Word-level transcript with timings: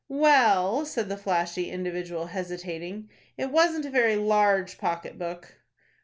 "Well," 0.09 0.83
said 0.87 1.09
the 1.09 1.15
flashy 1.15 1.69
individual, 1.69 2.25
hesitating, 2.25 3.11
"it 3.37 3.51
wasn't 3.51 3.85
a 3.85 3.91
very 3.91 4.15
large 4.15 4.79
pocket 4.79 5.19
book." 5.19 5.59